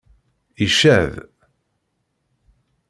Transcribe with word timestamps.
Icad! 0.65 1.13